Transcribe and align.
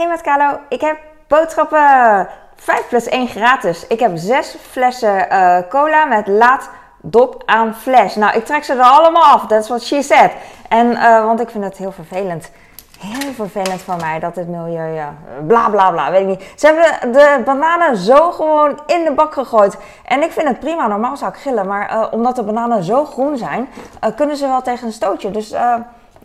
Hey 0.00 0.08
met 0.08 0.20
Carlo, 0.20 0.58
ik 0.68 0.80
heb 0.80 0.98
boodschappen 1.28 2.28
5 2.56 2.88
plus 2.88 3.08
1 3.08 3.28
gratis. 3.28 3.86
Ik 3.86 4.00
heb 4.00 4.10
6 4.14 4.56
flessen 4.70 5.26
uh, 5.32 5.58
cola 5.68 6.04
met 6.04 6.26
laat 6.26 6.70
dop 7.02 7.42
aan 7.46 7.74
fles. 7.74 8.14
Nou, 8.14 8.36
ik 8.36 8.44
trek 8.44 8.64
ze 8.64 8.72
er 8.72 8.80
allemaal 8.80 9.22
af. 9.22 9.46
That's 9.46 9.68
what 9.68 9.82
she 9.82 10.02
said. 10.02 10.30
En, 10.68 10.90
uh, 10.90 11.24
want 11.24 11.40
ik 11.40 11.50
vind 11.50 11.64
het 11.64 11.76
heel 11.76 11.92
vervelend. 11.92 12.50
Heel 12.98 13.32
vervelend 13.32 13.82
van 13.82 14.00
mij 14.00 14.18
dat 14.18 14.36
het 14.36 14.48
milieu, 14.48 14.94
ja, 14.94 15.14
bla 15.46 15.68
bla 15.68 15.90
bla, 15.90 16.10
weet 16.10 16.20
ik 16.20 16.26
niet. 16.26 16.52
Ze 16.56 16.66
hebben 16.66 17.12
de 17.12 17.42
bananen 17.44 17.96
zo 17.96 18.30
gewoon 18.30 18.80
in 18.86 19.04
de 19.04 19.12
bak 19.12 19.32
gegooid. 19.32 19.76
En 20.04 20.22
ik 20.22 20.32
vind 20.32 20.48
het 20.48 20.60
prima, 20.60 20.86
normaal 20.86 21.16
zou 21.16 21.32
ik 21.32 21.38
gillen. 21.38 21.66
Maar 21.66 22.10
omdat 22.10 22.36
de 22.36 22.42
bananen 22.42 22.84
zo 22.84 23.04
groen 23.04 23.36
zijn, 23.36 23.68
kunnen 24.16 24.36
ze 24.36 24.46
wel 24.46 24.62
tegen 24.62 24.86
een 24.86 24.92
stootje. 24.92 25.30
Dus 25.30 25.48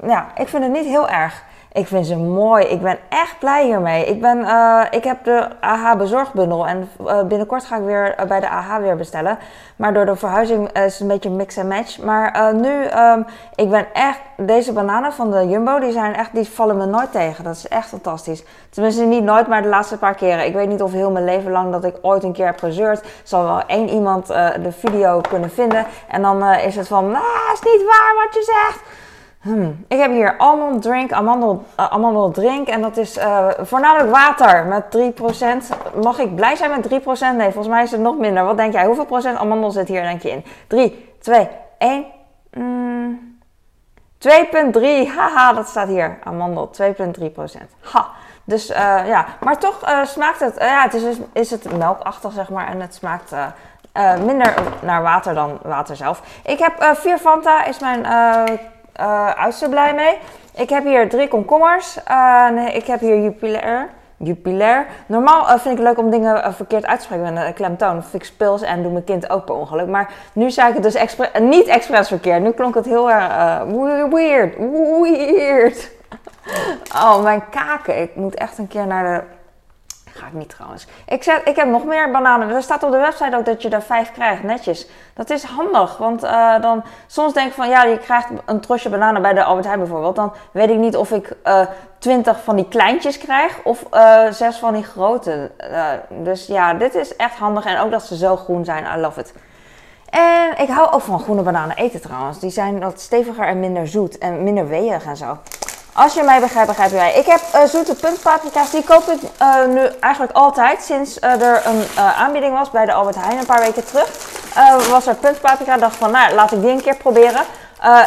ja, 0.04 0.28
ik 0.36 0.48
vind 0.48 0.64
het 0.64 0.72
niet 0.72 0.86
heel 0.86 1.10
erg. 1.10 1.44
Ik 1.76 1.88
vind 1.88 2.08
ze 2.08 2.18
mooi. 2.18 2.66
Ik 2.66 2.82
ben 2.82 2.98
echt 3.10 3.40
blij 3.40 3.66
hiermee. 3.66 4.06
Ik, 4.06 4.22
ben, 4.22 4.38
uh, 4.38 4.82
ik 4.92 5.04
heb 5.04 5.24
de 5.24 5.48
AH 5.60 5.98
bezorgbundel 5.98 6.68
en 6.68 6.90
uh, 7.02 7.24
binnenkort 7.24 7.66
ga 7.66 7.78
ik 7.78 7.84
weer 7.84 8.16
uh, 8.20 8.26
bij 8.26 8.40
de 8.40 8.50
AH 8.50 8.78
weer 8.78 8.96
bestellen. 8.96 9.38
Maar 9.76 9.94
door 9.94 10.06
de 10.06 10.16
verhuizing 10.16 10.72
is 10.72 10.94
het 10.94 11.00
een 11.00 11.08
beetje 11.08 11.30
mix 11.30 11.58
en 11.58 11.68
match. 11.68 11.98
Maar 12.00 12.54
nu, 12.54 12.84
um, 12.84 13.26
ik 13.56 13.70
ben 13.70 13.94
echt, 13.94 14.20
deze 14.38 14.74
bananen 14.74 15.14
van 15.14 15.32
de 15.32 15.48
Jumbo, 15.48 15.80
die 15.80 15.92
zijn 15.92 16.16
echt, 16.16 16.34
die 16.34 16.50
vallen 16.50 16.78
me 16.78 16.86
nooit 16.86 17.12
tegen. 17.12 17.44
Dat 17.44 17.56
is 17.56 17.68
echt 17.68 17.88
fantastisch. 17.88 18.44
Tenminste 18.70 19.04
niet 19.04 19.24
nooit, 19.24 19.48
maar 19.48 19.62
de 19.62 19.68
laatste 19.68 19.98
paar 19.98 20.16
keren. 20.16 20.46
Ik 20.46 20.54
weet 20.54 20.68
niet 20.68 20.82
of 20.82 20.92
heel 20.92 21.12
mijn 21.12 21.26
leven 21.26 21.52
lang 21.52 21.72
dat 21.72 21.84
ik 21.84 21.96
ooit 22.02 22.24
een 22.24 22.34
keer 22.34 22.46
heb 22.46 22.60
gezeurd. 22.60 23.06
Zal 23.24 23.44
wel 23.44 23.62
één 23.68 23.90
iemand 23.90 24.28
de 24.28 24.72
video 24.72 25.22
kunnen 25.30 25.52
vinden. 25.52 25.86
En 26.08 26.22
dan 26.22 26.44
is 26.44 26.76
het 26.76 26.88
van, 26.88 27.16
ah, 27.16 27.54
is 27.54 27.62
niet 27.62 27.86
waar 27.86 28.14
wat 28.24 28.34
je 28.34 28.44
zegt. 28.44 29.05
Hmm. 29.46 29.86
Ik 29.88 30.00
heb 30.00 30.12
hier 30.12 30.38
almond 30.38 30.82
drink, 30.82 31.12
amandel, 31.12 31.64
uh, 31.80 31.86
amandel 31.92 32.32
drink 32.32 32.68
en 32.68 32.82
dat 32.82 32.98
is 32.98 33.18
uh, 33.18 33.48
voornamelijk 33.60 34.12
water 34.12 34.66
met 34.66 34.84
3%. 35.96 36.02
Mag 36.04 36.20
ik 36.20 36.36
blij 36.36 36.56
zijn 36.56 36.70
met 36.70 36.90
3%? 36.90 37.36
Nee, 37.36 37.52
volgens 37.52 37.68
mij 37.68 37.84
is 37.84 37.92
het 37.92 38.02
nog 38.02 38.18
minder. 38.18 38.44
Wat 38.44 38.58
denk 38.58 38.74
jij? 38.74 38.86
Hoeveel 38.86 39.06
procent 39.06 39.38
amandel 39.38 39.72
zit 39.72 39.88
hier 39.88 40.02
denk 40.02 40.22
je 40.22 40.30
in? 40.30 40.46
3, 40.68 41.16
2, 41.20 41.48
1. 41.78 42.06
Mm, 42.54 43.38
2,3. 44.18 44.82
Haha, 45.16 45.54
dat 45.54 45.68
staat 45.68 45.88
hier. 45.88 46.18
Amandel, 46.24 46.72
2,3%. 46.82 47.62
Ha. 47.80 48.08
Dus 48.44 48.70
uh, 48.70 48.78
ja, 49.08 49.26
maar 49.40 49.58
toch 49.58 49.80
smaakt 50.04 50.40
het, 50.40 50.56
ja, 50.60 50.82
het 50.82 50.94
is, 50.94 51.18
is 51.34 51.52
het 51.52 51.78
melkachtig 51.78 52.32
zeg 52.32 52.50
maar 52.50 52.68
en 52.68 52.82
het 52.82 52.96
smaakt 52.96 53.32
minder 54.26 54.54
naar 54.82 55.02
water 55.02 55.34
dan 55.34 55.60
water 55.64 55.96
zelf. 55.96 56.22
Ik 56.44 56.60
heb 56.60 56.96
vier 56.98 57.18
Fanta, 57.18 57.66
is 57.66 57.80
mijn 57.80 58.06
uh, 59.00 59.30
uiterst 59.30 59.70
blij 59.70 59.94
mee. 59.94 60.18
Ik 60.56 60.70
heb 60.70 60.84
hier 60.84 61.10
drie 61.10 61.28
komkommers. 61.28 61.98
Uh, 62.12 62.50
nee, 62.50 62.74
ik 62.74 62.86
heb 62.86 63.00
hier 63.00 63.22
Jupiler. 63.22 63.90
Jupiler. 64.18 64.86
Normaal 65.06 65.42
uh, 65.42 65.50
vind 65.50 65.66
ik 65.66 65.86
het 65.86 65.88
leuk 65.88 65.98
om 65.98 66.10
dingen 66.10 66.54
verkeerd 66.54 66.86
uit 66.86 67.00
te 67.00 67.06
spreken 67.06 67.34
met 67.34 67.46
een 67.46 67.54
klemtoon. 67.54 67.98
Of 67.98 68.14
ik 68.14 68.24
spils 68.24 68.62
en 68.62 68.84
doe 68.84 68.92
mijn 68.92 69.04
kind 69.04 69.30
ook 69.30 69.46
per 69.46 69.56
ongeluk. 69.56 69.88
Maar 69.88 70.14
nu 70.34 70.52
zei 70.52 70.68
ik 70.68 70.74
het 70.74 70.84
dus 70.84 71.18
niet 71.40 71.68
expres 71.68 72.08
verkeerd. 72.08 72.42
Nu 72.42 72.52
klonk 72.52 72.76
het 72.76 72.86
heel 72.86 73.12
erg 73.12 73.64
weird. 74.10 74.56
Weird. 75.02 75.92
oh, 77.04 77.24
mijn 77.24 77.44
kaken. 77.50 78.02
Ik 78.02 78.16
moet 78.16 78.36
echt 78.36 78.58
een 78.58 78.68
keer 78.68 78.88
naar 78.88 79.04
de 79.04 79.35
Ga 80.16 80.28
ik 80.28 80.34
niet 80.34 80.50
trouwens. 80.50 80.88
Ik, 81.08 81.24
zet, 81.24 81.42
ik 81.46 81.56
heb 81.56 81.68
nog 81.68 81.86
meer 81.86 82.12
bananen. 82.12 82.50
Er 82.50 82.62
staat 82.62 82.84
op 82.84 82.92
de 82.92 82.98
website 82.98 83.38
ook 83.38 83.46
dat 83.46 83.62
je 83.62 83.70
er 83.70 83.82
vijf 83.82 84.12
krijgt, 84.12 84.44
netjes. 84.44 84.88
Dat 85.14 85.30
is 85.30 85.44
handig, 85.44 85.98
want 85.98 86.24
uh, 86.24 86.62
dan 86.62 86.84
soms 87.08 87.34
denk 87.34 87.48
ik 87.48 87.54
van 87.54 87.70
ja, 87.70 87.84
je 87.84 87.98
krijgt 87.98 88.28
een 88.46 88.60
trosje 88.60 88.90
bananen 88.90 89.22
bij 89.22 89.34
de 89.34 89.44
Albert 89.44 89.66
Heijn 89.66 89.80
bijvoorbeeld. 89.80 90.16
Dan 90.16 90.34
weet 90.52 90.70
ik 90.70 90.78
niet 90.78 90.98
of 90.98 91.12
ik 91.12 91.32
uh, 91.46 91.62
twintig 91.98 92.44
van 92.44 92.56
die 92.56 92.68
kleintjes 92.68 93.18
krijg 93.18 93.60
of 93.64 93.84
uh, 93.94 94.32
zes 94.32 94.58
van 94.58 94.74
die 94.74 94.84
grote. 94.84 95.52
dus 96.10 96.48
ja, 96.48 96.74
dit 96.74 96.96
is 96.96 97.16
echt 97.16 97.38
handig 97.38 97.66
en 97.66 97.80
ook 97.80 97.92
dat 97.92 98.04
ze 98.04 98.18
zo 98.18 98.36
groen 98.36 98.66
zijn. 98.66 98.98
I 98.98 99.02
love 99.02 99.20
it. 99.20 99.34
En 100.10 100.58
ik 100.58 100.70
hou 100.70 100.92
ook 100.92 101.02
van 101.02 101.20
groene 101.20 101.42
bananen 101.42 101.76
eten 101.76 102.02
trouwens. 102.02 102.40
Die 102.40 102.50
zijn 102.50 102.80
wat 102.80 103.00
steviger 103.00 103.48
en 103.48 103.60
minder 103.60 103.88
zoet 103.88 104.18
en 104.18 104.44
minder 104.44 104.68
weeig 104.68 105.06
en 105.06 105.18
zo. 105.18 105.38
Als 105.98 106.14
je 106.14 106.24
mij 106.24 106.40
begrijpt, 106.40 106.68
begrijp 106.68 106.90
je 106.90 106.96
mij. 106.96 107.14
Ik 107.14 107.26
heb 107.26 107.42
uh, 107.56 107.64
zoete 107.64 107.96
puntpaprika's. 107.96 108.72
Die 108.72 108.84
koop 108.84 109.08
ik 109.08 109.22
uh, 109.42 109.66
nu 109.66 109.82
eigenlijk 110.00 110.34
altijd. 110.34 110.84
Sinds 110.84 111.18
uh, 111.20 111.42
er 111.42 111.62
een 111.66 111.84
aanbieding 111.98 112.54
was 112.54 112.72
bij 112.72 112.86
de 112.86 112.94
Albert 112.94 113.16
Heijn 113.16 113.38
een 113.38 113.46
paar 113.46 113.60
weken 113.60 113.86
terug. 113.86 114.10
was 114.90 115.08
er 115.08 115.16
puntpaprika. 115.16 115.78
dacht 115.78 115.96
van, 115.96 116.12
nou, 116.12 116.34
laat 116.34 116.52
ik 116.52 116.62
die 116.62 116.72
een 116.72 116.82
keer 116.82 116.96
proberen. 116.96 117.42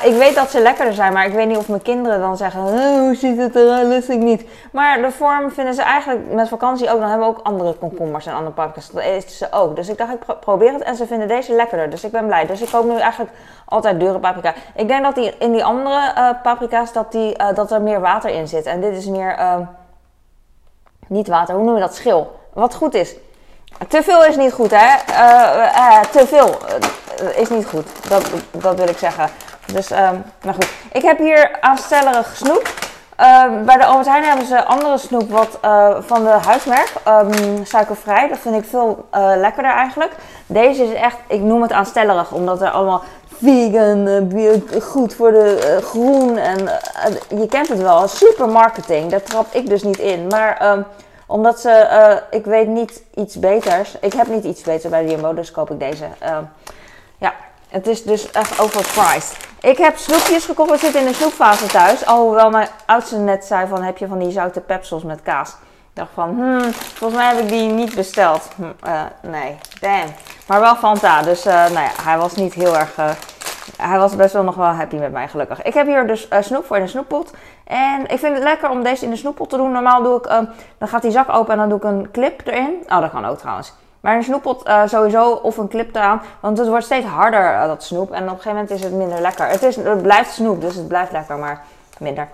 Ik 0.05 0.15
weet 0.15 0.35
dat 0.35 0.51
ze 0.51 0.61
lekkerder 0.61 0.95
zijn, 0.95 1.13
maar 1.13 1.27
ik 1.27 1.33
weet 1.33 1.47
niet 1.47 1.57
of 1.57 1.69
mijn 1.69 1.83
kinderen 1.83 2.21
dan 2.21 2.37
zeggen: 2.37 2.61
Hoe 2.61 3.15
ziet 3.15 3.39
het 3.39 3.55
eruit? 3.57 3.87
Lust 3.87 4.09
ik 4.09 4.19
niet. 4.19 4.45
Maar 4.73 5.03
de 5.03 5.11
vorm 5.11 5.51
vinden 5.51 5.75
ze 5.75 5.83
eigenlijk 5.83 6.33
met 6.33 6.49
vakantie 6.49 6.91
ook. 6.91 7.01
Dan 7.01 7.09
hebben 7.09 7.29
we 7.29 7.35
ook 7.35 7.47
andere 7.47 7.75
komkommers 7.75 8.27
en 8.27 8.33
andere 8.33 8.55
paprika's. 8.55 8.91
Dat 8.91 9.03
eten 9.03 9.31
ze 9.31 9.47
ook. 9.51 9.77
Dus 9.77 9.89
ik 9.89 9.99
dacht, 9.99 10.13
ik 10.13 10.41
probeer 10.41 10.73
het 10.73 10.83
en 10.83 10.97
ze 10.97 11.07
vinden 11.07 11.29
deze 11.29 11.55
lekkerder. 11.55 11.91
Dus 11.91 12.05
ik 12.05 12.11
ben 12.11 12.27
blij. 12.27 12.47
Dus 12.47 12.61
ik 12.61 12.69
koop 12.71 12.85
nu 12.85 12.99
eigenlijk 12.99 13.33
altijd 13.65 14.01
dure 14.01 14.19
paprika. 14.19 14.55
Ik 14.75 14.89
denk 14.89 15.03
dat 15.03 15.15
die, 15.15 15.35
in 15.39 15.53
die 15.53 15.65
andere 15.65 16.13
uh, 16.17 16.31
paprika's 16.43 16.93
dat, 16.93 17.13
die, 17.13 17.39
uh, 17.39 17.55
dat 17.55 17.71
er 17.71 17.83
meer 17.83 18.01
water 18.01 18.31
in 18.31 18.49
zit. 18.49 18.67
En 18.67 18.81
dit 18.81 18.97
is 18.97 19.07
meer, 19.07 19.39
uh, 19.39 19.57
niet 21.07 21.29
water, 21.29 21.55
hoe 21.55 21.65
noemen 21.65 21.81
we 21.81 21.89
dat? 21.89 21.97
Schil. 21.97 22.39
Wat 22.53 22.75
goed 22.75 22.95
is. 22.95 23.15
Te 23.89 24.03
veel 24.03 24.25
is 24.25 24.37
niet 24.37 24.53
goed, 24.53 24.71
hè? 24.71 24.97
te 26.11 26.27
veel 26.27 26.57
is 27.37 27.49
niet 27.49 27.67
goed. 27.67 28.09
Dat, 28.09 28.31
dat 28.51 28.77
wil 28.77 28.89
ik 28.89 28.99
zeggen. 28.99 29.29
Dus, 29.73 29.89
nou 29.89 30.55
goed. 30.55 30.69
Ik 30.93 31.03
heb 31.03 31.19
hier 31.19 31.61
aanstellerig 31.61 32.37
snoep. 32.37 32.89
Uh, 33.21 33.45
bij 33.65 33.77
de 33.77 33.85
Albert 33.85 34.07
Heijn 34.09 34.25
hebben 34.25 34.47
ze 34.47 34.65
andere 34.65 34.99
snoep 34.99 35.31
wat, 35.31 35.59
uh, 35.65 35.97
van 36.01 36.25
de 36.25 36.31
huismerk, 36.31 36.93
um, 37.09 37.65
suikervrij. 37.65 38.29
Dat 38.29 38.39
vind 38.39 38.55
ik 38.55 38.65
veel 38.65 39.09
uh, 39.15 39.33
lekkerder 39.37 39.73
eigenlijk. 39.73 40.13
Deze 40.47 40.85
is 40.85 40.93
echt, 40.93 41.17
ik 41.27 41.41
noem 41.41 41.63
het 41.63 41.73
aanstellerig, 41.73 42.33
omdat 42.33 42.63
er 42.63 42.71
allemaal 42.71 43.03
vegan, 43.41 44.31
goed 44.83 45.15
voor 45.15 45.31
de 45.31 45.79
groen 45.83 46.37
en 46.37 46.59
je 47.29 47.47
kent 47.47 47.69
het 47.69 47.83
wel, 47.83 48.09
supermarketing. 48.09 49.11
Daar 49.11 49.23
trap 49.23 49.47
ik 49.51 49.69
dus 49.69 49.83
niet 49.83 49.99
in. 49.99 50.27
Maar 50.27 50.85
omdat 51.27 51.61
ze, 51.61 52.23
ik 52.31 52.45
weet 52.45 52.69
niet 52.69 53.03
iets 53.15 53.39
beters, 53.39 53.97
ik 54.01 54.13
heb 54.13 54.27
niet 54.27 54.45
iets 54.45 54.63
beters 54.63 54.91
bij 54.91 55.05
de 55.05 55.11
Jumbo, 55.11 55.35
dus 55.35 55.51
koop 55.51 55.71
ik 55.71 55.79
deze. 55.79 56.05
Ehm, 56.19 56.43
ja, 57.19 57.35
het 57.69 57.87
is 57.87 58.03
dus 58.03 58.31
echt 58.31 58.61
overpriced. 58.61 59.48
Ik 59.61 59.79
heb 59.79 59.97
snoepjes 59.97 60.45
gekocht. 60.45 60.71
We 60.71 60.79
zitten 60.79 61.01
in 61.01 61.07
de 61.07 61.15
snoepfase 61.15 61.67
thuis. 61.67 62.07
Alhoewel 62.07 62.51
mijn 62.51 62.69
oudste 62.87 63.17
net 63.17 63.45
zei 63.45 63.67
van 63.67 63.83
heb 63.83 63.99
je 63.99 64.07
van 64.07 64.19
die 64.19 64.31
zoute 64.31 64.61
pepsels 64.61 65.03
met 65.03 65.23
kaas. 65.23 65.49
Ik 65.51 66.05
dacht 66.05 66.11
van, 66.15 66.29
hmm, 66.29 66.73
volgens 66.73 67.21
mij 67.21 67.35
heb 67.35 67.43
ik 67.45 67.49
die 67.49 67.69
niet 67.69 67.95
besteld. 67.95 68.49
Hm, 68.57 68.63
uh, 68.63 69.03
nee, 69.23 69.59
damn. 69.81 70.13
Maar 70.47 70.61
wel 70.61 70.77
Fanta. 70.77 71.23
Dus 71.23 71.47
uh, 71.47 71.53
nou 71.53 71.73
ja, 71.73 71.91
hij 72.03 72.19
was 72.19 72.35
niet 72.35 72.55
heel 72.55 72.77
erg... 72.77 72.99
Uh, 72.99 73.11
hij 73.77 73.99
was 73.99 74.17
best 74.17 74.33
wel 74.33 74.43
nog 74.43 74.55
wel 74.55 74.67
happy 74.67 74.97
met 74.97 75.13
mij, 75.13 75.29
gelukkig. 75.29 75.63
Ik 75.63 75.75
heb 75.75 75.87
hier 75.87 76.07
dus 76.07 76.29
snoep 76.41 76.67
voor 76.67 76.77
in 76.77 76.83
de 76.83 76.89
snoeppot. 76.89 77.33
En 77.65 78.07
ik 78.07 78.19
vind 78.19 78.35
het 78.35 78.43
lekker 78.43 78.71
om 78.71 78.83
deze 78.83 79.05
in 79.05 79.11
de 79.11 79.17
snoeppot 79.17 79.51
te 79.51 79.57
doen. 79.57 79.73
Normaal 79.73 80.03
doe 80.03 80.17
ik, 80.17 80.25
dan 80.79 80.89
gaat 80.89 81.03
die 81.03 81.11
zak 81.11 81.29
open 81.29 81.53
en 81.53 81.59
dan 81.59 81.69
doe 81.69 81.79
ik 81.79 81.85
een 81.85 82.11
clip 82.11 82.47
erin. 82.47 82.85
Oh, 82.89 83.01
dat 83.01 83.11
kan 83.11 83.27
ook 83.27 83.39
trouwens. 83.39 83.73
Maar 84.01 84.17
een 84.17 84.23
snoeppot 84.23 84.69
uh, 84.69 84.83
sowieso 84.87 85.31
of 85.31 85.57
een 85.57 85.69
clip 85.69 85.95
eraan. 85.95 86.23
Want 86.41 86.59
het 86.59 86.69
wordt 86.69 86.85
steeds 86.85 87.07
harder, 87.07 87.53
uh, 87.53 87.67
dat 87.67 87.83
snoep. 87.83 88.11
En 88.11 88.23
op 88.23 88.29
een 88.29 88.29
gegeven 88.29 88.53
moment 88.53 88.71
is 88.71 88.83
het 88.83 88.93
minder 88.93 89.21
lekker. 89.21 89.49
Het, 89.49 89.63
is, 89.63 89.77
het 89.77 90.03
blijft 90.03 90.31
snoep, 90.31 90.61
dus 90.61 90.75
het 90.75 90.89
blijft 90.89 91.13
lekker, 91.13 91.37
maar 91.37 91.63
minder. 91.99 92.29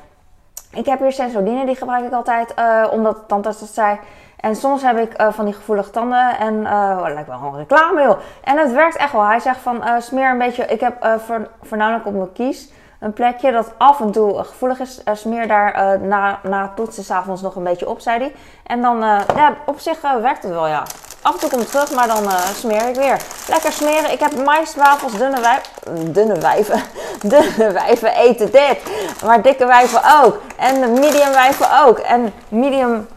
Ik 0.71 0.87
heb 0.87 0.99
hier 0.99 1.13
Sensodyne, 1.13 1.67
die 1.67 1.77
gebruik 1.77 2.05
ik 2.05 2.13
altijd. 2.13 2.55
Uh, 2.59 2.87
omdat 2.91 3.19
tante 3.27 3.49
dat 3.49 3.69
zei. 3.73 3.99
En 4.41 4.57
soms 4.57 4.83
heb 4.83 4.99
ik 4.99 5.23
van 5.31 5.45
die 5.45 5.55
gevoelige 5.55 5.91
tanden. 5.91 6.39
En 6.39 6.55
uh, 6.55 7.01
lijkt 7.03 7.29
wel 7.29 7.41
een 7.43 7.57
reclame. 7.57 8.17
En 8.45 8.59
het 8.59 8.73
werkt 8.73 8.97
echt 8.97 9.13
wel. 9.13 9.27
Hij 9.27 9.41
zegt 9.41 9.59
van 9.59 9.83
smeer 9.99 10.31
een 10.31 10.39
beetje. 10.39 10.65
Ik 10.65 10.81
heb 10.81 11.21
voornamelijk 11.63 12.07
op 12.07 12.15
mijn 12.15 12.33
kies 12.33 12.73
een 13.01 13.13
plekje 13.13 13.53
dat 13.53 13.73
af 13.79 14.01
en 14.01 14.11
toe 14.11 14.45
gevoelig 14.45 14.81
is. 14.81 15.03
smeer 15.13 15.49
daar 15.49 16.01
na, 16.01 16.39
na 16.43 16.63
het 16.63 16.75
poetsen 16.75 17.05
s'avonds 17.05 17.43
nog 17.43 17.57
een 17.57 17.63
beetje 17.65 17.89
op, 17.89 18.01
zei 18.01 18.19
hij. 18.19 18.35
En 18.67 18.83
dan, 18.83 18.99
ja, 19.37 19.55
op 19.67 19.79
zich 19.79 20.01
werkt 20.01 20.43
het 20.43 20.53
wel, 20.53 20.67
ja. 20.67 20.83
Af 21.25 21.33
en 21.35 21.41
toe 21.41 21.51
komt 21.51 21.63
het 21.63 21.71
terug, 21.71 21.91
maar 21.91 22.07
dan 22.07 22.25
uh, 22.25 22.47
smeer 22.57 22.89
ik 22.89 22.95
weer. 22.95 23.17
Lekker 23.49 23.73
smeren. 23.73 24.13
Ik 24.13 24.21
heb 24.21 24.45
maiswafels, 24.45 25.13
dunne 25.13 25.41
wijven. 25.41 26.13
Dunne 26.13 26.39
wijven. 26.49 26.83
Dunne 27.23 27.73
wijven 27.73 28.15
eten 28.15 28.51
dit. 28.51 28.79
Maar 29.25 29.43
dikke 29.43 29.67
wijven 29.67 30.01
ook. 30.23 30.41
En 30.57 30.93
medium 30.93 31.33
wijven 31.33 31.85
ook. 31.85 31.99
En 31.99 32.33
medium. 32.49 33.09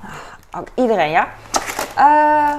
Oh, 0.58 0.62
iedereen, 0.74 1.10
ja. 1.10 1.28
Uh, 1.98 2.54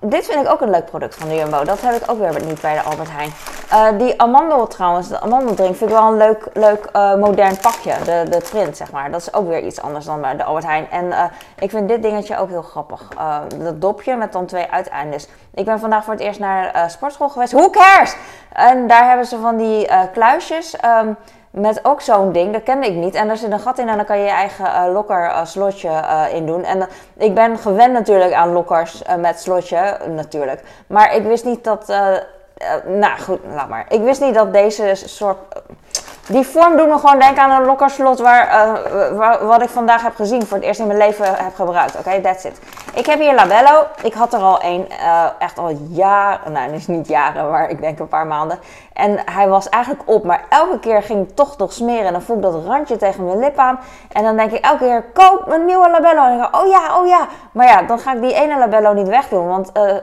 dit 0.00 0.26
vind 0.26 0.44
ik 0.44 0.52
ook 0.52 0.60
een 0.60 0.70
leuk 0.70 0.86
product 0.86 1.14
van 1.14 1.28
de 1.28 1.34
Jumbo. 1.34 1.64
Dat 1.64 1.80
heb 1.80 2.02
ik 2.02 2.10
ook 2.10 2.18
weer 2.18 2.44
niet 2.44 2.60
bij 2.60 2.74
de 2.74 2.82
Albert 2.82 3.10
Heijn. 3.10 3.32
Uh, 3.72 3.98
die 3.98 4.20
amandel 4.20 4.66
trouwens, 4.66 5.08
de 5.08 5.20
amandeldrink, 5.20 5.76
vind 5.76 5.90
ik 5.90 5.96
wel 5.96 6.06
een 6.06 6.16
leuk, 6.16 6.48
leuk 6.52 6.88
uh, 6.96 7.14
modern 7.14 7.56
pakje. 7.60 7.92
De, 8.04 8.30
de 8.30 8.40
print, 8.50 8.76
zeg 8.76 8.92
maar. 8.92 9.10
Dat 9.10 9.20
is 9.20 9.34
ook 9.34 9.48
weer 9.48 9.62
iets 9.62 9.82
anders 9.82 10.04
dan 10.04 10.22
de 10.36 10.44
Albert 10.44 10.66
Heijn. 10.66 10.90
En 10.90 11.04
uh, 11.04 11.24
ik 11.58 11.70
vind 11.70 11.88
dit 11.88 12.02
dingetje 12.02 12.36
ook 12.36 12.48
heel 12.48 12.62
grappig. 12.62 13.08
dat 13.58 13.80
dopje 13.80 14.16
met 14.16 14.32
dan 14.32 14.46
twee 14.46 14.66
uiteindes. 14.70 15.28
Ik 15.54 15.64
ben 15.64 15.80
vandaag 15.80 16.04
voor 16.04 16.12
het 16.12 16.22
eerst 16.22 16.40
naar 16.40 16.90
sportschool 16.90 17.28
geweest. 17.28 17.52
Who 17.52 17.70
cares? 17.70 18.16
En 18.52 18.86
daar 18.86 19.08
hebben 19.08 19.26
ze 19.26 19.38
van 19.38 19.56
die 19.56 19.88
kluisjes. 20.12 20.76
Um, 20.84 21.16
met 21.50 21.84
ook 21.84 22.00
zo'n 22.00 22.32
ding, 22.32 22.52
dat 22.52 22.62
kende 22.62 22.86
ik 22.86 22.94
niet. 22.94 23.14
En 23.14 23.28
er 23.28 23.36
zit 23.36 23.52
een 23.52 23.60
gat 23.60 23.78
in 23.78 23.88
en 23.88 23.96
dan 23.96 24.04
kan 24.04 24.18
je 24.18 24.24
je 24.24 24.30
eigen 24.30 24.64
uh, 24.64 24.92
lokker 24.92 25.32
slotje 25.42 25.88
uh, 25.88 26.24
in 26.34 26.46
doen. 26.46 26.64
En 26.64 26.88
ik 27.16 27.34
ben 27.34 27.58
gewend 27.58 27.92
natuurlijk 27.92 28.32
aan 28.32 28.52
lokkers 28.52 29.02
met 29.18 29.40
slotje, 29.40 29.98
natuurlijk. 30.08 30.62
Maar 30.86 31.14
ik 31.14 31.22
wist 31.22 31.44
niet 31.44 31.64
dat... 31.64 31.92
nou 32.84 33.20
goed, 33.20 33.38
laat 33.54 33.68
maar. 33.68 33.84
Ik 33.88 34.02
wist 34.02 34.20
niet 34.20 34.34
dat 34.34 34.52
deze 34.52 34.92
soort 34.94 35.38
die 36.30 36.46
vorm 36.46 36.76
doet 36.76 36.88
me 36.88 36.98
gewoon 36.98 37.18
denken 37.18 37.42
aan 37.42 37.60
een 37.60 37.66
lokkerslot 37.66 38.18
waar, 38.18 38.78
waar, 39.14 39.46
wat 39.46 39.62
ik 39.62 39.68
vandaag 39.68 40.02
heb 40.02 40.14
gezien. 40.14 40.46
Voor 40.46 40.56
het 40.56 40.66
eerst 40.66 40.80
in 40.80 40.86
mijn 40.86 40.98
leven 40.98 41.24
heb 41.24 41.54
gebruikt. 41.54 41.96
Oké, 41.96 42.20
that's 42.20 42.44
it. 42.44 42.58
Ik 42.94 43.06
heb 43.06 43.18
hier 43.18 43.34
Labello. 43.34 43.86
Ik 44.02 44.14
had 44.14 44.32
er 44.32 44.40
al 44.40 44.64
een, 44.64 44.86
uh, 44.90 45.24
echt 45.38 45.58
al 45.58 45.70
jaren. 45.88 46.52
Nou, 46.52 46.72
is 46.72 46.86
niet 46.86 47.08
jaren, 47.08 47.50
maar 47.50 47.70
ik 47.70 47.80
denk 47.80 47.98
een 47.98 48.08
paar 48.08 48.26
maanden. 48.26 48.58
En 48.92 49.18
hij 49.24 49.48
was 49.48 49.68
eigenlijk 49.68 50.08
op. 50.08 50.24
Maar 50.24 50.44
elke 50.48 50.78
keer 50.78 51.02
ging 51.02 51.28
ik 51.28 51.34
toch 51.36 51.58
nog 51.58 51.72
smeren. 51.72 52.06
En 52.06 52.12
dan 52.12 52.22
voel 52.22 52.36
ik 52.36 52.42
dat 52.42 52.64
randje 52.64 52.96
tegen 52.96 53.24
mijn 53.24 53.38
lip 53.38 53.58
aan. 53.58 53.78
En 54.12 54.22
dan 54.22 54.36
denk 54.36 54.52
ik 54.52 54.64
elke 54.64 54.84
keer, 54.84 55.04
koop 55.12 55.44
een 55.46 55.64
nieuwe 55.64 55.90
Labello. 55.90 56.22
En 56.22 56.28
dan 56.28 56.38
denk 56.38 56.54
ik, 56.54 56.60
oh 56.60 56.68
ja, 56.68 56.98
oh 56.98 57.06
ja. 57.06 57.26
Maar 57.52 57.66
ja, 57.66 57.82
dan 57.82 57.98
ga 57.98 58.14
ik 58.14 58.20
die 58.20 58.34
ene 58.34 58.58
Labello 58.58 58.92
niet 58.92 59.08
wegdoen. 59.08 59.48
Want 59.48 59.70
uh, 59.76 59.96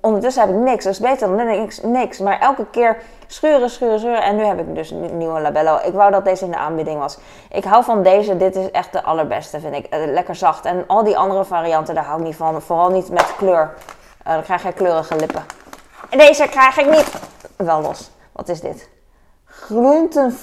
ondertussen 0.00 0.42
heb 0.42 0.50
ik 0.50 0.62
niks. 0.62 0.84
Dat 0.84 0.92
is 0.92 1.00
beter 1.00 1.36
dan 1.36 1.46
niks. 1.46 1.82
niks. 1.82 2.18
Maar 2.18 2.38
elke 2.40 2.66
keer 2.70 2.96
Schuren, 3.34 3.70
schuren, 3.70 3.98
schuren. 3.98 4.22
En 4.22 4.36
nu 4.36 4.44
heb 4.44 4.58
ik 4.58 4.74
dus 4.74 4.90
een 4.90 5.18
nieuwe 5.18 5.40
labello. 5.40 5.78
Ik 5.84 5.92
wou 5.92 6.10
dat 6.10 6.24
deze 6.24 6.44
in 6.44 6.50
de 6.50 6.56
aanbieding 6.56 6.98
was. 6.98 7.18
Ik 7.50 7.64
hou 7.64 7.84
van 7.84 8.02
deze. 8.02 8.36
Dit 8.36 8.56
is 8.56 8.70
echt 8.70 8.92
de 8.92 9.02
allerbeste, 9.02 9.60
vind 9.60 9.74
ik. 9.74 9.94
Uh, 9.94 10.12
lekker 10.12 10.34
zacht. 10.34 10.64
En 10.64 10.84
al 10.86 11.04
die 11.04 11.16
andere 11.16 11.44
varianten, 11.44 11.94
daar 11.94 12.04
hou 12.04 12.18
ik 12.18 12.26
niet 12.26 12.36
van. 12.36 12.62
Vooral 12.62 12.90
niet 12.90 13.10
met 13.10 13.36
kleur. 13.36 13.74
Uh, 14.26 14.32
dan 14.32 14.42
krijg 14.42 14.62
je 14.62 14.72
kleurige 14.72 15.16
lippen. 15.16 15.44
En 16.10 16.18
deze 16.18 16.48
krijg 16.48 16.76
ik 16.78 16.90
niet. 16.90 17.12
Wel 17.56 17.80
los. 17.80 18.10
Wat 18.32 18.48
is 18.48 18.60
dit? 18.60 18.93
Groenten 19.64 20.36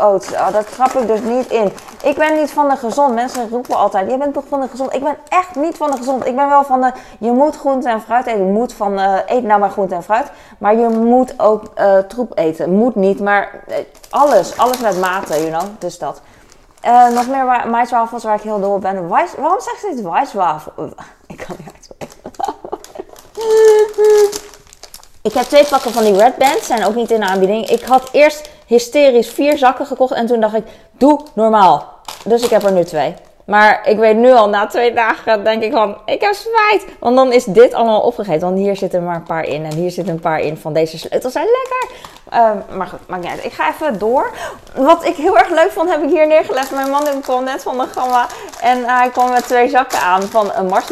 oats. 0.00 0.32
Oh, 0.32 0.52
dat 0.52 0.72
trap 0.72 0.90
ik 0.92 1.06
dus 1.06 1.20
niet 1.20 1.50
in. 1.50 1.72
Ik 2.02 2.16
ben 2.16 2.34
niet 2.34 2.50
van 2.50 2.68
de 2.68 2.76
gezond. 2.76 3.14
Mensen 3.14 3.48
roepen 3.48 3.76
altijd, 3.76 4.10
je 4.10 4.18
bent 4.18 4.34
toch 4.34 4.44
van 4.48 4.60
de 4.60 4.68
gezond. 4.68 4.94
Ik 4.94 5.02
ben 5.02 5.16
echt 5.28 5.54
niet 5.54 5.76
van 5.76 5.90
de 5.90 5.96
gezond. 5.96 6.26
Ik 6.26 6.36
ben 6.36 6.48
wel 6.48 6.64
van 6.64 6.80
de, 6.80 6.92
je 7.18 7.30
moet 7.30 7.56
groente 7.56 7.88
en 7.88 8.00
fruit 8.00 8.26
eten. 8.26 8.46
Je 8.46 8.52
moet 8.52 8.72
van, 8.72 8.98
uh, 8.98 9.18
eet 9.26 9.42
nou 9.42 9.60
maar 9.60 9.70
groente 9.70 9.94
en 9.94 10.02
fruit. 10.02 10.30
Maar 10.58 10.76
je 10.76 10.88
moet 10.88 11.40
ook 11.40 11.62
uh, 11.76 11.98
troep 11.98 12.38
eten. 12.38 12.70
Moet 12.70 12.94
niet, 12.94 13.20
maar 13.20 13.64
uh, 13.68 13.76
alles. 14.10 14.58
Alles 14.58 14.80
met 14.80 15.00
mate, 15.00 15.34
you 15.34 15.48
know. 15.48 15.62
Dus 15.78 15.98
dat. 15.98 16.20
nog 17.14 17.28
meer 17.28 17.68
maiswafels 17.70 18.24
waar 18.24 18.34
ik 18.34 18.42
heel 18.42 18.60
dol 18.60 18.74
op 18.74 18.80
ben. 18.80 19.08
Waarom 19.08 19.60
zeg 19.60 19.80
je 19.80 19.92
dit 19.94 20.04
maiswafel? 20.04 20.72
Ik 21.26 21.44
kan 21.46 21.56
niet 21.58 21.68
uitspreken. 21.74 22.20
Ik 25.22 25.32
heb 25.32 25.44
twee 25.44 25.64
pakken 25.64 25.92
van 25.92 26.04
die 26.04 26.16
Red 26.16 26.36
Bands, 26.36 26.66
zijn 26.66 26.84
ook 26.84 26.94
niet 26.94 27.10
in 27.10 27.20
de 27.20 27.26
aanbieding. 27.26 27.68
Ik 27.68 27.82
had 27.82 28.08
eerst 28.12 28.50
hysterisch 28.66 29.28
vier 29.28 29.58
zakken 29.58 29.86
gekocht 29.86 30.12
en 30.12 30.26
toen 30.26 30.40
dacht 30.40 30.54
ik, 30.54 30.64
doe 30.92 31.20
normaal. 31.34 32.00
Dus 32.24 32.42
ik 32.42 32.50
heb 32.50 32.62
er 32.62 32.72
nu 32.72 32.84
twee. 32.84 33.14
Maar 33.52 33.80
ik 33.84 33.98
weet 33.98 34.16
nu 34.16 34.32
al, 34.32 34.48
na 34.48 34.66
twee 34.66 34.92
dagen 34.92 35.44
denk 35.44 35.62
ik 35.62 35.72
van, 35.72 35.96
ik 36.04 36.20
heb 36.20 36.34
spijt. 36.34 36.86
Want 37.00 37.16
dan 37.16 37.32
is 37.32 37.44
dit 37.44 37.74
allemaal 37.74 38.00
opgegeten. 38.00 38.40
Want 38.40 38.58
hier 38.58 38.76
zitten 38.76 39.04
maar 39.04 39.14
een 39.14 39.22
paar 39.22 39.44
in. 39.44 39.64
En 39.64 39.74
hier 39.74 39.90
zitten 39.90 40.14
een 40.14 40.20
paar 40.20 40.40
in 40.40 40.56
van 40.56 40.72
deze 40.72 40.98
sleutels 40.98 41.32
zijn 41.32 41.46
lekker. 41.46 41.96
Uh, 42.32 42.76
maar 42.76 42.86
goed, 42.86 43.08
maakt 43.08 43.22
niet 43.22 43.30
uit. 43.30 43.44
Ik 43.44 43.52
ga 43.52 43.68
even 43.70 43.98
door. 43.98 44.30
Wat 44.74 45.04
ik 45.04 45.16
heel 45.16 45.38
erg 45.38 45.48
leuk 45.48 45.70
vond, 45.70 45.90
heb 45.90 46.02
ik 46.02 46.10
hier 46.10 46.26
neergelegd. 46.26 46.70
Mijn 46.70 46.90
man 46.90 47.20
kwam 47.20 47.44
net 47.44 47.62
van 47.62 47.78
de 47.78 47.86
gamma. 47.86 48.26
En 48.60 48.84
hij 48.84 49.10
kwam 49.10 49.30
met 49.30 49.46
twee 49.46 49.68
zakken 49.68 49.98
aan 49.98 50.22
van 50.22 50.46
uh, 50.46 50.58
en, 50.58 50.66
Mars 50.66 50.90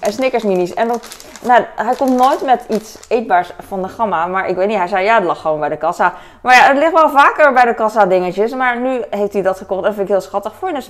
en 0.00 0.12
Snickers 0.12 0.42
minis. 0.42 0.74
En 0.74 0.88
dat, 0.88 1.06
nou, 1.42 1.62
hij 1.76 1.94
komt 1.94 2.16
nooit 2.16 2.42
met 2.42 2.64
iets 2.68 2.98
eetbaars 3.08 3.50
van 3.68 3.82
de 3.82 3.88
gamma. 3.88 4.26
Maar 4.26 4.48
ik 4.48 4.56
weet 4.56 4.68
niet, 4.68 4.76
hij 4.76 4.88
zei 4.88 5.04
ja, 5.04 5.14
het 5.14 5.24
lag 5.24 5.40
gewoon 5.40 5.60
bij 5.60 5.68
de 5.68 5.76
kassa. 5.76 6.14
Maar 6.40 6.54
ja, 6.54 6.62
het 6.62 6.78
ligt 6.78 6.92
wel 6.92 7.10
vaker 7.10 7.52
bij 7.52 7.64
de 7.64 7.74
kassa 7.74 8.06
dingetjes. 8.06 8.54
Maar 8.54 8.80
nu 8.80 9.02
heeft 9.10 9.32
hij 9.32 9.42
dat 9.42 9.58
gekocht. 9.58 9.82
Dat 9.82 9.94
vind 9.94 10.08
ik 10.08 10.12
heel 10.12 10.22
schattig 10.22 10.54
voor 10.54 10.68
een 10.68 10.82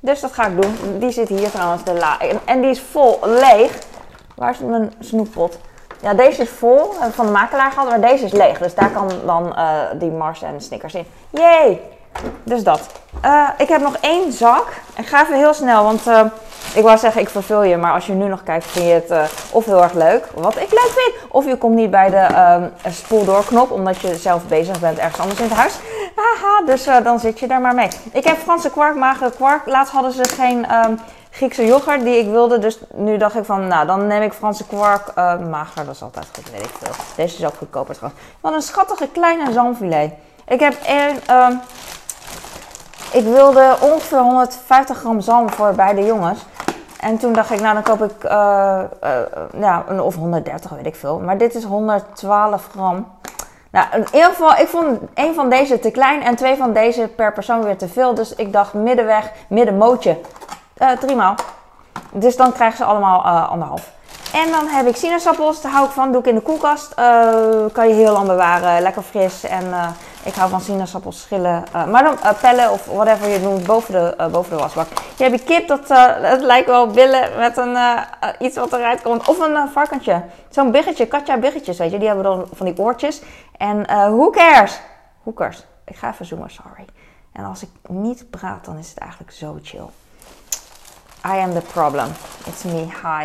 Dus 0.00 0.20
dat 0.20 0.32
ga 0.32 0.46
ik 0.46 0.62
doen. 0.62 0.98
Die 0.98 1.10
zit 1.10 1.28
hier 1.28 1.50
trouwens 1.50 1.84
de 1.84 1.92
la. 1.92 2.18
En, 2.44 2.60
die 2.60 2.70
is 2.70 2.80
vol 2.80 3.18
leeg. 3.22 3.78
Waar 4.34 4.50
is 4.50 4.58
mijn 4.58 4.92
snoeppot? 5.00 5.58
Ja, 6.02 6.14
deze 6.14 6.42
is 6.42 6.48
vol. 6.48 6.92
Van 7.10 7.26
de 7.26 7.32
makelaar 7.32 7.70
gehad. 7.70 7.88
Maar 7.88 8.00
deze 8.00 8.24
is 8.24 8.32
leeg. 8.32 8.58
Dus 8.58 8.74
daar 8.74 8.90
kan 8.90 9.10
dan 9.26 9.46
uh, 9.46 9.80
die 9.94 10.10
Mars 10.10 10.42
en 10.42 10.60
Snickers 10.60 10.94
in. 10.94 11.06
Yay! 11.30 11.80
Dus 12.42 12.64
dat. 12.64 12.80
Uh, 13.24 13.48
ik 13.58 13.68
heb 13.68 13.80
nog 13.80 13.96
één 14.00 14.32
zak. 14.32 14.66
Ik 14.96 15.06
ga 15.06 15.22
even 15.22 15.36
heel 15.36 15.54
snel, 15.54 15.82
want 15.82 16.06
uh, 16.06 16.20
ik 16.76 16.82
wou 16.82 16.98
zeggen 16.98 17.20
ik 17.20 17.28
vervul 17.28 17.62
je. 17.62 17.76
Maar 17.76 17.92
als 17.92 18.06
je 18.06 18.12
nu 18.12 18.28
nog 18.28 18.42
kijkt, 18.42 18.66
vind 18.66 18.86
je 18.86 18.92
het 18.92 19.10
uh, 19.10 19.22
of 19.50 19.64
heel 19.64 19.82
erg 19.82 19.92
leuk, 19.92 20.26
wat 20.34 20.56
ik 20.56 20.70
leuk 20.70 20.92
vind. 20.94 21.14
Of 21.28 21.46
je 21.46 21.56
komt 21.56 21.74
niet 21.74 21.90
bij 21.90 22.10
de 22.10 22.26
um, 22.84 22.92
spoeldoorknop, 22.92 23.70
omdat 23.70 24.00
je 24.00 24.16
zelf 24.16 24.46
bezig 24.46 24.80
bent 24.80 24.98
ergens 24.98 25.20
anders 25.20 25.40
in 25.40 25.46
het 25.46 25.56
huis. 25.56 25.78
Haha, 26.16 26.64
dus 26.66 26.84
dan 27.02 27.20
zit 27.20 27.38
je 27.38 27.46
daar 27.46 27.60
maar 27.60 27.74
mee. 27.74 27.88
Ik 28.12 28.24
heb 28.24 28.38
Franse 28.38 28.70
kwark, 28.70 28.96
magere 28.96 29.30
kwark. 29.30 29.66
Laatst 29.66 29.92
hadden 29.92 30.12
ze 30.12 30.24
geen 30.24 30.74
um, 30.74 30.98
Griekse 31.30 31.66
yoghurt 31.66 32.02
die 32.02 32.18
ik 32.18 32.30
wilde. 32.30 32.58
Dus 32.58 32.78
nu 32.94 33.16
dacht 33.16 33.36
ik 33.36 33.44
van, 33.44 33.66
nou 33.66 33.86
dan 33.86 34.06
neem 34.06 34.22
ik 34.22 34.32
Franse 34.32 34.66
kwark. 34.66 35.14
mager, 35.50 35.84
dat 35.84 35.94
is 35.94 36.02
altijd 36.02 36.26
goed, 36.34 36.50
weet 36.50 36.64
ik 36.64 36.74
veel. 36.82 36.94
Deze 37.16 37.36
is 37.38 37.44
ook 37.44 37.56
goedkoper 37.58 37.94
trouwens. 37.94 38.22
Wat 38.40 38.54
een 38.54 38.62
schattige 38.62 39.08
kleine 39.12 39.52
zalmfilet. 39.52 40.12
Ik 40.46 40.60
heb. 40.60 40.74
Um, 41.30 41.60
ik 43.12 43.24
wilde 43.24 43.76
ongeveer 43.80 44.18
150 44.18 44.98
gram 44.98 45.20
zalm 45.20 45.50
voor 45.50 45.72
beide 45.72 46.04
jongens. 46.04 46.38
En 47.00 47.18
toen 47.18 47.32
dacht 47.32 47.50
ik, 47.50 47.60
nou 47.60 47.74
dan 47.74 47.82
koop 47.82 48.02
ik 48.02 48.24
uh, 48.24 48.82
een, 49.88 50.00
of 50.00 50.14
130, 50.14 50.70
weet 50.70 50.86
ik 50.86 50.96
veel. 50.96 51.18
Maar 51.18 51.38
dit 51.38 51.54
is 51.54 51.64
112 51.64 52.68
gram. 52.72 53.06
Nou, 53.70 53.86
in 53.92 54.06
ieder 54.12 54.28
geval, 54.28 54.56
ik 54.56 54.68
vond 54.68 54.98
een 55.14 55.34
van 55.34 55.50
deze 55.50 55.78
te 55.78 55.90
klein 55.90 56.22
en 56.22 56.36
twee 56.36 56.56
van 56.56 56.72
deze 56.72 57.08
per 57.16 57.32
persoon 57.32 57.64
weer 57.64 57.76
te 57.76 57.88
veel. 57.88 58.14
Dus 58.14 58.34
ik 58.34 58.52
dacht 58.52 58.74
middenweg, 58.74 59.32
middenmootje. 59.48 60.20
Uh, 60.82 60.90
driemaal. 60.90 61.34
Dus 62.12 62.36
dan 62.36 62.52
krijgen 62.52 62.76
ze 62.76 62.84
allemaal 62.84 63.24
anderhalf. 63.46 63.90
En 64.32 64.50
dan 64.50 64.66
heb 64.66 64.86
ik 64.86 64.96
sinaasappels, 64.96 65.60
daar 65.60 65.72
hou 65.72 65.86
ik 65.86 65.92
van. 65.92 66.12
Doe 66.12 66.20
ik 66.20 66.26
in 66.26 66.34
de 66.34 66.40
koelkast. 66.40 66.94
kan 67.72 67.88
je 67.88 67.94
heel 67.94 68.12
lang 68.12 68.26
bewaren. 68.26 68.82
Lekker 68.82 69.02
fris 69.02 69.44
en 69.44 69.64
ik 70.26 70.34
hou 70.34 70.50
van 70.50 70.60
sinaasappels 70.60 71.20
schillen. 71.20 71.64
Uh, 71.74 71.86
maar 71.86 72.02
dan 72.02 72.18
uh, 72.24 72.40
pellen 72.40 72.70
of 72.70 72.86
whatever 72.86 73.28
je 73.28 73.38
noemt 73.38 73.66
boven 73.66 73.92
de, 73.92 74.14
uh, 74.20 74.26
boven 74.26 74.56
de 74.56 74.62
wasbak. 74.62 74.88
Je 75.16 75.24
hebt 75.24 75.38
je 75.38 75.44
kip, 75.44 75.68
dat 75.68 75.88
het 76.20 76.40
lijkt 76.40 76.66
wel 76.66 76.86
billen 76.86 77.36
met 77.36 77.56
een, 77.56 77.76
iets 78.38 78.56
wat 78.56 78.72
eruit 78.72 79.02
komt. 79.02 79.28
Of 79.28 79.38
een 79.38 79.68
varkentje. 79.68 80.24
Zo'n 80.48 80.70
biggetje, 80.70 81.06
katja 81.06 81.38
biggetjes, 81.38 81.78
weet 81.78 81.90
je. 81.90 81.98
Die 81.98 82.06
hebben 82.06 82.24
dan 82.24 82.48
van 82.52 82.66
die 82.66 82.78
oortjes. 82.78 83.22
En 83.56 83.82
who? 83.82 84.30
Who 85.22 85.32
cares? 85.34 85.64
Ik 85.84 85.96
ga 85.96 86.10
even 86.10 86.26
zoomen, 86.26 86.50
sorry. 86.50 86.84
En 87.32 87.44
als 87.44 87.62
ik 87.62 87.68
niet 87.88 88.30
praat, 88.30 88.64
dan 88.64 88.78
is 88.78 88.88
het 88.88 88.98
eigenlijk 88.98 89.32
zo 89.32 89.58
chill. 89.62 89.88
I 91.26 91.40
am 91.40 91.52
the 91.52 91.62
problem. 91.72 92.08
It's 92.46 92.62
me. 92.62 92.86
Hi. 93.02 93.24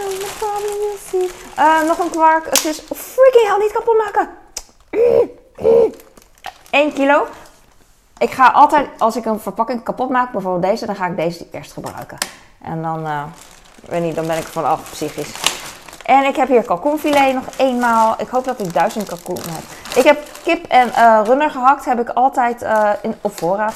I'm 0.00 0.18
the 0.18 0.34
problem 0.38 0.76
you 0.80 0.96
see. 1.08 1.86
nog 1.86 1.98
een 1.98 2.10
kwark. 2.10 2.44
Het 2.44 2.64
is... 2.64 2.80
Freaking 2.94 3.46
hell, 3.46 3.58
niet 3.58 3.72
kapot 3.72 3.96
maken. 3.96 4.28
1 6.70 6.92
kilo. 6.92 7.26
Ik 8.18 8.30
ga 8.30 8.48
altijd, 8.48 8.88
als 8.98 9.16
ik 9.16 9.24
een 9.24 9.40
verpakking 9.40 9.82
kapot 9.82 10.10
maak, 10.10 10.32
bijvoorbeeld 10.32 10.62
deze, 10.62 10.86
dan 10.86 10.96
ga 10.96 11.06
ik 11.06 11.16
deze 11.16 11.46
eerst 11.52 11.72
gebruiken. 11.72 12.18
En 12.62 12.82
dan, 12.82 13.06
uh, 13.06 13.22
weet 13.86 14.02
niet, 14.02 14.14
dan 14.14 14.26
ben 14.26 14.36
ik 14.36 14.46
vanaf 14.46 14.90
psychisch. 14.90 15.34
En 16.04 16.24
ik 16.24 16.36
heb 16.36 16.48
hier 16.48 16.64
kalkoenfilet 16.64 17.34
nog 17.34 17.44
eenmaal. 17.56 18.14
Ik 18.18 18.28
hoop 18.28 18.44
dat 18.44 18.60
ik 18.60 18.72
duizend 18.72 19.08
kalkoen 19.08 19.38
heb. 19.40 19.96
Ik 19.96 20.04
heb 20.04 20.26
kip 20.42 20.64
en 20.66 20.88
uh, 20.88 21.20
runner 21.24 21.50
gehakt. 21.50 21.84
Heb 21.84 22.00
ik 22.00 22.08
altijd 22.08 22.62
uh, 22.62 22.90
in, 23.02 23.14
op 23.20 23.38
voorraad. 23.38 23.74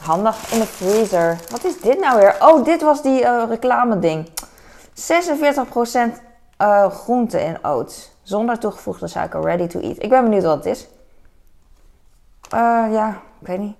Handig 0.00 0.52
in 0.52 0.58
de 0.58 0.66
freezer. 0.66 1.38
Wat 1.50 1.64
is 1.64 1.80
dit 1.80 2.00
nou 2.00 2.18
weer? 2.18 2.36
Oh, 2.40 2.64
dit 2.64 2.82
was 2.82 3.02
die 3.02 3.44
reclame 3.46 3.98
ding. 3.98 4.30
46% 4.94 6.29
groente 6.90 7.38
en 7.38 7.64
oats. 7.64 8.12
Zonder 8.22 8.58
toegevoegde 8.58 9.06
suiker. 9.06 9.40
Ready 9.40 9.66
to 9.66 9.80
eat. 9.80 10.02
Ik 10.02 10.08
ben 10.08 10.22
benieuwd 10.22 10.42
wat 10.42 10.56
het 10.56 10.66
is. 10.66 10.88
Uh, 12.54 12.86
ja, 12.92 13.08
ik 13.40 13.46
weet 13.46 13.58
niet. 13.58 13.76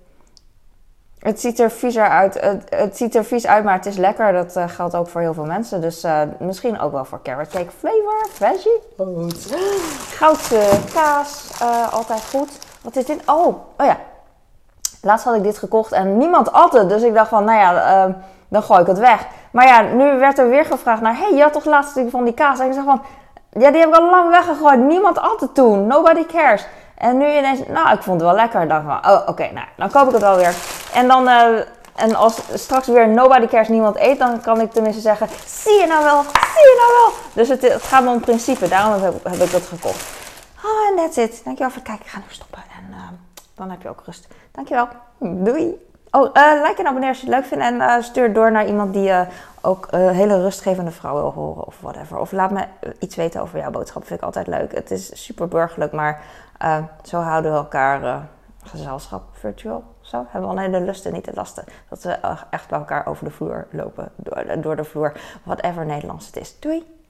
Het 1.19 1.39
ziet 1.39 1.59
er 1.59 1.71
viezer 1.71 2.07
uit. 2.09 2.41
Het, 2.41 2.63
het, 2.69 2.97
ziet 2.97 3.15
er 3.15 3.25
vies 3.25 3.47
uit, 3.47 3.63
maar 3.63 3.73
het 3.73 3.85
is 3.85 3.97
lekker. 3.97 4.33
Dat 4.33 4.57
uh, 4.57 4.69
geldt 4.69 4.95
ook 4.95 5.07
voor 5.07 5.21
heel 5.21 5.33
veel 5.33 5.45
mensen. 5.45 5.81
Dus 5.81 6.03
uh, 6.03 6.21
misschien 6.39 6.79
ook 6.79 6.91
wel 6.91 7.05
voor 7.05 7.21
carrot 7.21 7.47
cake 7.47 7.71
flavor, 7.77 8.27
veggie. 8.29 8.79
Oat. 8.97 9.55
Goudse 10.09 10.69
kaas, 10.93 11.49
altijd 11.91 12.21
goed. 12.29 12.49
Wat 12.81 12.95
is 12.95 13.05
dit? 13.05 13.21
Oh, 13.25 13.47
oh 13.77 13.85
ja. 13.85 13.97
Laatst 15.01 15.25
had 15.25 15.35
ik 15.35 15.43
dit 15.43 15.57
gekocht 15.57 15.91
en 15.91 16.17
niemand 16.17 16.51
at 16.51 16.73
het. 16.73 16.89
Dus 16.89 17.01
ik 17.01 17.13
dacht 17.13 17.29
van, 17.29 17.43
nou 17.43 17.59
ja, 17.59 18.15
dan 18.51 18.63
gooi 18.63 18.81
ik 18.81 18.87
het 18.87 18.99
weg. 18.99 19.27
Maar 19.51 19.67
ja, 19.67 19.81
nu 19.81 20.19
werd 20.19 20.39
er 20.39 20.49
weer 20.49 20.65
gevraagd 20.65 21.01
naar... 21.01 21.17
hey, 21.17 21.33
je 21.33 21.41
had 21.41 21.53
toch 21.53 21.65
laatst 21.65 21.99
van 22.09 22.23
die 22.23 22.33
kaas? 22.33 22.59
En 22.59 22.67
ik 22.67 22.73
zeg 22.73 22.83
van... 22.83 23.01
Ja, 23.59 23.71
die 23.71 23.79
heb 23.79 23.89
ik 23.89 23.95
al 23.95 24.09
lang 24.09 24.29
weggegooid. 24.29 24.79
Niemand 24.79 25.19
at 25.19 25.39
het 25.39 25.55
toen. 25.55 25.87
Nobody 25.87 26.25
cares. 26.25 26.65
En 26.97 27.17
nu 27.17 27.37
ineens, 27.37 27.59
nou, 27.67 27.93
ik 27.93 28.01
vond 28.01 28.21
het 28.21 28.29
wel 28.29 28.39
lekker. 28.39 28.67
Dan 28.67 28.83
van, 28.83 29.11
oh, 29.11 29.27
oké, 29.27 29.51
nou, 29.51 29.65
dan 29.77 29.89
koop 29.91 30.07
ik 30.07 30.13
het 30.13 30.21
wel 30.21 30.35
weer. 30.35 30.55
En 30.93 31.07
dan, 31.07 31.27
uh, 31.27 31.59
en 31.95 32.15
als 32.15 32.39
straks 32.53 32.87
weer 32.87 33.07
nobody 33.07 33.47
cares, 33.47 33.67
niemand 33.67 33.97
eet, 33.97 34.19
dan 34.19 34.41
kan 34.41 34.61
ik 34.61 34.71
tenminste 34.71 35.01
zeggen, 35.01 35.27
zie 35.45 35.79
je 35.79 35.87
nou 35.87 36.03
wel, 36.03 36.21
zie 36.23 36.63
je 36.69 36.75
nou 36.77 36.91
wel. 37.01 37.19
Dus 37.33 37.49
het, 37.49 37.73
het 37.73 37.83
gaat 37.83 38.07
om 38.07 38.19
principe, 38.19 38.67
daarom 38.67 39.03
heb, 39.03 39.41
ik 39.41 39.51
dat 39.51 39.61
gekocht. 39.61 40.05
Oh, 40.63 40.97
that's 40.97 41.17
it. 41.17 41.41
Dankjewel 41.43 41.71
voor 41.71 41.81
het 41.81 41.87
kijken. 41.87 42.05
Ik 42.05 42.11
ga 42.11 42.17
nu 42.17 42.23
stoppen. 42.27 42.63
En 42.77 42.85
uh, 42.91 42.97
dan 43.55 43.69
heb 43.69 43.81
je 43.81 43.89
ook 43.89 44.01
rust. 44.05 44.27
Dankjewel. 44.51 44.87
Doei. 45.19 45.90
Oh, 46.11 46.29
uh, 46.33 46.67
like 46.67 46.75
en 46.77 46.87
abonneer 46.87 47.09
als 47.09 47.21
je 47.21 47.25
het 47.25 47.35
leuk 47.35 47.45
vindt. 47.45 47.63
En 47.63 47.75
uh, 47.75 48.01
stuur 48.01 48.33
door 48.33 48.51
naar 48.51 48.67
iemand 48.67 48.93
die 48.93 49.09
uh, 49.09 49.21
ook 49.61 49.87
hele 49.91 50.41
rustgevende 50.41 50.91
vrouw 50.91 51.13
wil 51.13 51.31
horen 51.31 51.67
of 51.67 51.81
whatever. 51.81 52.17
Of 52.17 52.31
laat 52.31 52.51
me 52.51 52.65
iets 52.99 53.15
weten 53.15 53.41
over 53.41 53.59
jouw 53.59 53.71
boodschap. 53.71 54.05
Vind 54.05 54.19
ik 54.19 54.25
altijd 54.25 54.47
leuk. 54.47 54.71
Het 54.71 54.91
is 54.91 55.23
super 55.23 55.47
burgerlijk, 55.47 55.91
maar 55.91 56.23
zo 57.03 57.19
houden 57.19 57.51
we 57.51 57.57
elkaar 57.57 58.27
gezelschap 58.63 59.23
virtueel. 59.31 59.83
Zo 60.01 60.25
hebben 60.29 60.49
we 60.49 60.55
alleen 60.57 60.71
de 60.71 60.81
lusten, 60.81 61.13
niet 61.13 61.25
de 61.25 61.31
lasten. 61.33 61.63
Dat 61.89 62.03
we 62.03 62.17
echt 62.49 62.69
bij 62.69 62.79
elkaar 62.79 63.07
over 63.07 63.25
de 63.25 63.31
vloer 63.31 63.67
lopen, 63.71 64.11
door 64.15 64.61
door 64.61 64.75
de 64.75 64.83
vloer. 64.83 65.13
Whatever 65.43 65.85
Nederlands 65.85 66.25
het 66.25 66.35
is. 66.35 66.59
Doei! 66.59 67.00